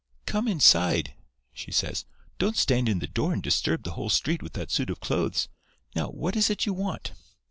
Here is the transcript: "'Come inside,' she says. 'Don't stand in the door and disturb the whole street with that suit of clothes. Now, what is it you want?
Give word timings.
"'Come 0.25 0.47
inside,' 0.47 1.13
she 1.53 1.71
says. 1.71 2.05
'Don't 2.39 2.57
stand 2.57 2.89
in 2.89 2.97
the 2.97 3.05
door 3.07 3.33
and 3.33 3.43
disturb 3.43 3.83
the 3.83 3.91
whole 3.91 4.09
street 4.09 4.41
with 4.41 4.53
that 4.53 4.71
suit 4.71 4.89
of 4.89 4.99
clothes. 4.99 5.47
Now, 5.95 6.07
what 6.07 6.35
is 6.35 6.49
it 6.49 6.65
you 6.65 6.73
want? 6.73 7.11